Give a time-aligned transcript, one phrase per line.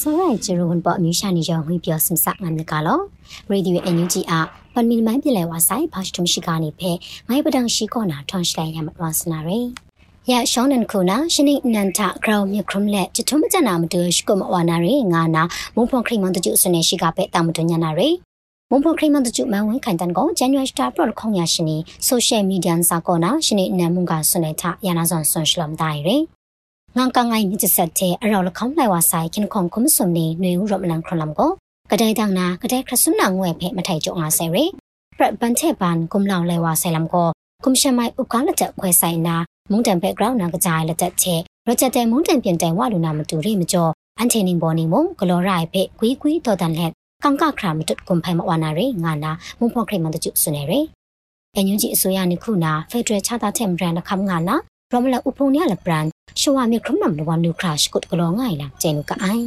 [0.00, 3.00] စောရိုင်ဂျရုန်ပေါ်မြူရှာနေရောငွေပြောစင်စငါမြကလော
[3.50, 4.34] ရေဒီယိုအန်ယူဂျီအ
[4.74, 6.90] ပန်မီမိုင်းပြလဲဝါဆိုင်ဖတ်တုံရှိကနေဖဲ
[7.28, 9.60] ငိုင်းပဒံရှိကောနာထွန်ရှလိုက်ရမဝါစနာရေ
[10.30, 15.42] ရရှောင်းနန်ခုနာရှနိနန်တာဂရောင်မြခရုံလက်ချထုံမကြနာမတူရှိကမဝနာရေငါနာ
[15.76, 18.08] မုံဖွန်ခရိမန်တကျုစနေရှိကပဲတာမတူညနာရေ
[18.70, 21.76] မုံဖွန်ခရိမန်တကျုမန်ဝင်ခိုင်တန်ကိုဇန်နဝါရီစတာပရော့ခေါင်ရရှင်နီ
[22.06, 26.16] ဆိုရှယ်မီဒီယာစာကောနာရှနိနန်မုံကဆွနေထရနာဇွန်ဆွန်ရှလမ်ဒိုင်ရေ
[26.96, 31.50] ငန်ကငိုင်းမြစ်ဆက်တဲ့အရောလခေါင်းလိုက်ဝါဆိုင်ခင်ခုံခုမစုံနေနွေဦးရမလန်ခရလမ်ကို
[31.90, 34.64] ကတဲ့တန်းနာကတဲ့ခရဆုနာငွေဖဲမထိုင်ကြုံအားဆယ်ရေ
[35.16, 37.28] ပရပန်ချက်ပန်ကုမလောင်လဲဝါဆိုင်လမ်ကို
[37.64, 39.36] ကုမရှမိုင်ဥကားလက်ချက်ခွဲဆိုင်နာ
[39.70, 46.92] မုန်တန်ဘက်ဂရောင်းနာကကြိုင်လက်ချက်ချက်ရချက်တဲ့မုန်တန်ပြင်တိုင်ဝလူနာမတူရိမကျော်အန်ချေနင်းဘော်နီမုံဂလောရိုင်ဖဲကွီကွီတော်တန်လက်
[47.24, 50.80] ကောင်ကခရာမတုကွန်ဖိုင်မဝနာရေငါနာမုံဖော့ခရိမန်တကျဆွနေရေ
[51.54, 54.56] အန်ယူဂျီအစိုးရနိခုနာဖက်ဒရယ်ချတာချက်ဘရန်ခမ်ငါနာ
[54.92, 56.06] ရမလာဥပုံရလဘရန်
[56.40, 59.46] ရှဝါမြခရမမ်လဝနုခရရှ်ကုတ်ကလောငိုင်လာကျဲနုကအိုင်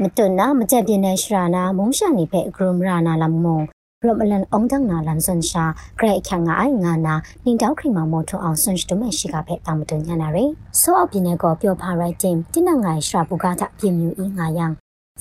[0.00, 3.58] မတွနာမကြက်ပြင်းတဲ့ရှရာနာမုံရှာနေဖဲဂရုမရာနာလမုံ
[4.04, 5.64] ရမလန်အောင်တန်းနာလန်ဆွန်ရှာ
[5.98, 10.44] ဂရိတ်ခန့်ငါအိုင်ငါနာနင်းတောက်ခရီမမောထွန်အောင်ဆွန်ရှတုမရှိကဖဲတောင်မတွညာနာရေ
[10.80, 14.66] ဆိုအောက်ပြင်းတဲ့ကောပြောဖာရိုက်တင်တင်းနငိုင်ရှရာပူကားတာပြင်းမြူအင်းငါယံ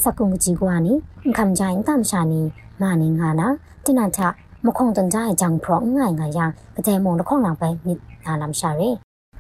[0.04, 0.94] စကုံကြီးကွာနီ
[1.38, 2.42] ခမ်ချိုင်းတမ်ရှာနီ
[2.82, 3.48] မာနီငါနာ
[3.86, 4.20] တင်းနထ
[4.66, 6.46] မခုံတန်ကြအကြောင်းဖရောငိုင်ငါယံ
[6.78, 8.90] အတဲမုံတခုံလောင်ပဲမြစ်နာလမ်ရှာရေ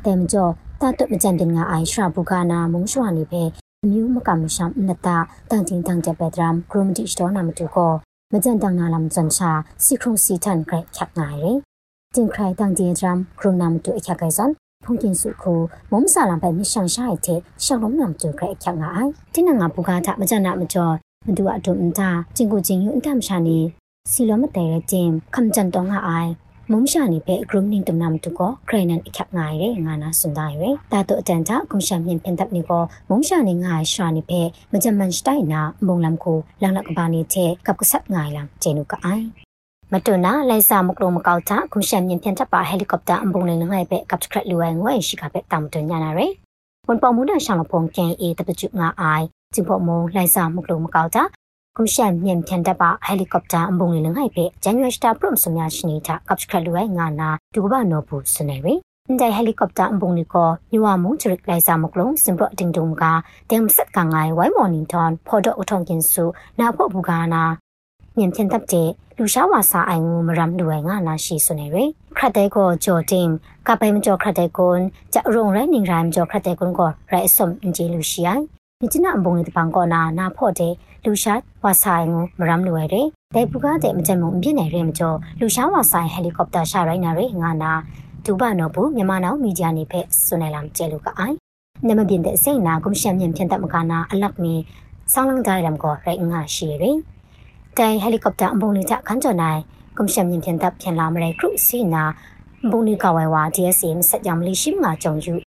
[0.05, 3.44] တဲမကျော်တတ်မကြံတင်ငါအိုင်ရှရာဘူကာနာမုံရှွာနေပဲ
[3.83, 5.17] အမျိုးမကမရှမ်နတာ
[5.50, 7.92] တန်တင်တန်တဲ့ပဒရမ်ဂရုမတိစတော်နာမတူကို
[8.33, 9.52] မကြံတန်နာလမ်ဇန်ချာ
[9.83, 11.45] စီခုံစီတန်ဂရက်ချက်ငိုင်ရ
[12.16, 14.52] တင်ခရိုင်တန်ဒီဒရမ်ဂရုနာမတူအချက်ကိုစန်
[14.83, 15.53] ဖုန်ကင်စုခု
[15.92, 20.94] မုံဆာလမ်ပဲမြရှန်ရှိုက်တဲ့ရှောင်းလုံးနာမတူဂရက်ချက်ငိုင်တင်းနငါဘူကာတာမကြံနာမကျော်
[21.27, 23.59] မတူအတုံတာကျင်ကိုကျင်ယူအန်တမ်ရှာနေ
[24.11, 26.31] စီလောမတဲတဲ့တင်ခမ်ကြန်တော့ငါအိုင်
[26.73, 34.42] မုံရှာနေပဲ grooming တမနာမတူကိုခရနန်အခက်ငိုင်ရဲငါနာစွန်တိုင်းရဲတာတော့အတန်တာကွန်ရှာမြင်ပင်တပ်နေကိုမုံရှာနေငါရှာနေပဲ
[34.73, 39.26] မကြမန်စတိုင်နာမုံလမ်ကိုလောင်လကဘာနေတဲ့ကပ်ကဆတ်ငိုင်လမ်ကျေနုကအိုင်
[39.92, 46.27] မတူနာလိုက်စာမကလုံးမကောက်တာကွန်ရှာမြင်ပြန်တပ်ပါဟယ်လီကော်ပတာအပုံလေးငိုင်ပဲကပ်ခရက်လူဝဲငွေရှိကပဲတောင်တညာနာရဲ
[46.88, 51.23] ဝန်ပေါ်မှုနာရှောင်းလဖုန်ကန်အေတပကျငါအိုင်ကျင်ဖို့မုံလိုက်စာမကလုံးမကောက်တာ
[51.77, 58.73] ကုရှန်မြန်ဖြန်တပ်ပါဟယ်လီကော်ပတာအပုံလေးငိုင်ပဲဂျန်နဝါစတာပရုံစမြရှိနေတာကပ်ခရက်လူဝဲငါနာဒူဘနောဘူးစနေရဲ
[59.07, 63.03] အန်တိုင်ဟယ်လီကော်ပတာအပုံနီကိုညဝမုံချရစ်လိုက်စာမကလုံးစင်ပရတင်တုံက
[63.49, 64.77] တဲမဆက်ကငိုင်ဝိုင်မော်န
[78.80, 80.73] င်ထွန်ဖော်တော့အထုံကင်စုနာဖို့ဘူကနာမြန်ဖြန်တပ်တဲ့လူရှားဝါစာအိုင်ငူမရမ်လူဝဲငါနာရှိစနေရဲခရတဲ့ကိုဂျော်တင်ကပိုင်မကျော်ခရတဲ့ကွန်ကြရုံရဲနင်ရိုင်ကျော်ခရတဲ့ကွန်ကိုရဲအစုံအင်ဂျီလူရှိအိုင်မြစ်နာအပုံလေးတပန်ကောနာနာဖို့တဲ့
[81.04, 87.72] လူရှားဝါဆိုင်ကိုမရမ်လွယ်တယ်။ဒေပူကားတဲ့မကြမုံပြည့်နေရဲမကျော်လူရှားဝါဆိုင်ဟယ်လီကော်ပတာရှာရိုင်းနာရဲငါနာ
[88.26, 91.36] ဒူဘနော်ဘူးမြန်မာနောက်မီဒီယာနေဖက်ဆွနေလမ်ကျဲလူကအိုင်
[91.88, 94.54] နမပြင်းတဲ့စိတ်နာကွန်ရှန်မြန်ဖြန်တပ်မကနာအလက်မီ
[95.14, 96.78] ဆောင်းလန်းကြိုင်ရမ်ကိုရဲငါရှိရဲ
[97.78, 99.60] တိုင်ဟယ်လီကော်ပတာအပုံလေးချခန်းကျော်နိုင်
[99.98, 102.04] ကွန်ရှန်မြန်ဖြန်တပ်ဖြန်လာမရဲခရုစီနာ
[102.70, 105.48] ဘုန်နီကဝဲဝါ DSM စက်ကြောင်လေးရှိမှာကြုံယူပြန်ဘူးစောမျိုးတန်ဖက်ခလာနေမာနေချက်ရောရမလားလွယ်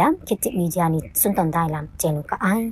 [0.00, 2.66] လမ်ခစ်တိမီဒီယာနီစွန်တန်တိုင်းလမ်ကျင်းကအိုင်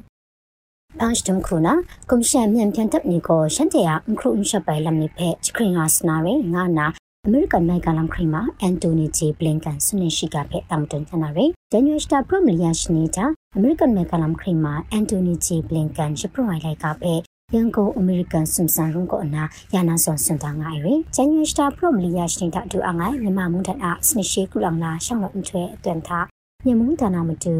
[0.98, 1.74] ပန်းစတမ်ခုနာ
[2.10, 6.86] ကွန်ရှန်မြန်ပြန်တပ်နီကိုရှန်တေယာအခရုအရှပ်ပိုင်လမ်နိဖက်ချခရင်ဟာစနာရေငါနာ
[7.26, 13.24] အမေရိကန်နိုင်ငံလမ်ခရီမာအန်တိုနီဂျေဘလင်ကန်ဆွနေရှိကဖက်တမ်တန်ချနာရေဒန်ယူစတာပရမလီယာရှနေတာ
[13.56, 17.02] အမေရိကန်နိုင်ငံလမ်ခရီမာအန်တိုနီဂျေဘလင်ကန်ရှပရိုင်လိုက်ကဖ
[17.52, 19.42] က်ရန်ကုန်အမေရိကန်စွန်ဆန်ရုံကိုအနာ
[19.74, 26.18] ယာနာဆွန်စန်တာငိုင်ရယ်ဂျန်နွေစတာပရိုမလီယာရှင်တာဒူအငိုင်မြန်မာမွန်တန်အားစနရှိကုလောင်နာရှောင်းလို့အချွဲအတွန်သာ
[26.66, 27.54] ညမုန်တနာမတူ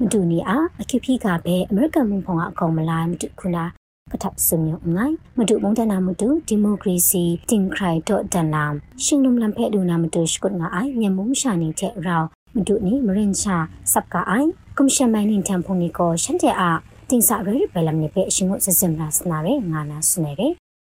[0.00, 3.64] မတူနီအားအခိဖိကပဲအမေရိကန်မွန်ဖုံကအကောင်မလာမတူခုနာ
[4.12, 8.64] ကထပ်စမြုံငိုင်းမတူမုန်တနာမတူဒီမိုကရေစီတင်ခရိုင်တော့တန်လာ
[9.04, 12.22] ရှင်လုံလံဖဲ့ဒူနာမတူရှကုတ်ငါအိုင်ညမုန်ရှာနေတဲ့ရော
[12.54, 13.56] မတူနီမရင်ချာ
[13.92, 16.78] စပ်ကအိုင်ကွန်ရှင်မိုင်းနင်တန်ဖုန်နီကိုရှန်တဲ့အား
[17.12, 20.48] တင်စာရရပဲလမ်နေပဲအရှင်ကိုစစင်လာစနာရဲငါနာစနေရဲ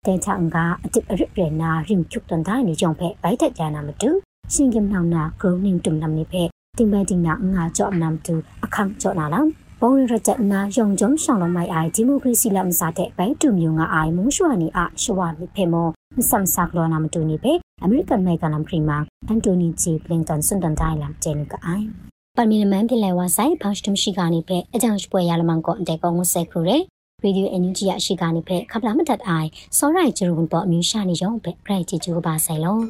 [0.05, 4.09] တဲချန်ကအတိအရရနာရင်ချုပ်တန်တိုင်းနေကြောင့်ဖဲဘိုက်တက်ကြနာမတူ
[4.53, 6.43] ရှင်ကင်နောင်နာဂရုနင်းတုံနမ်နေဖဲ
[6.77, 8.33] တင်ပဲတင်နာငါကြော့နမ်တူ
[8.63, 9.47] အခန်းကြော့နာလား
[9.81, 15.87] ဘုံရရချက်နာယုံကြုံရှောင်းလုံးမိုက်အိုင်ဒီမိုကရေစီလမ်စားတဲ့ဘိုင်တူမျိုးငါအိုင်မုံရှွာနီအရှဝါမိဖေမော
[16.17, 26.77] မစမ်ဆာကလောနာမတူနေပဲအမေရိကန်မိုက်ကနမ်ခရီမာအန်တိုနီဂျီပလင်တန်စွန်တန်တိုင်းလမ်ကျဲနုကအိုင် ပမီနမန်ပြလဲဝါဆိုင်ဖောက်စတမရှိကနေပဲအကြောင်းပွဲရလမန်ကိုအတဲကောငုဆက်ခရရေ
[27.23, 32.83] ရေဒီယိုအန်ယူဂျီရရှိကနေပဲခပလာမတတ်အိုင်စောရိုင်ဂျရုန်ပေါ်အမျိုးရှာနေရောပဲဂရိုက်ဂျီဂျူပါဆိုင်လုံး